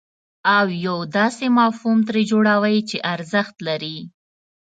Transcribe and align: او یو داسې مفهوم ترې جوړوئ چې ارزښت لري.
او 0.57 0.65
یو 0.85 0.97
داسې 1.17 1.45
مفهوم 1.59 1.97
ترې 2.07 2.21
جوړوئ 2.31 2.77
چې 2.89 2.97
ارزښت 3.13 3.55
لري. 3.67 3.97